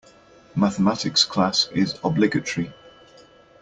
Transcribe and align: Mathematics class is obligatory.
Mathematics 0.55 1.23
class 1.25 1.69
is 1.75 1.95
obligatory. 2.03 2.73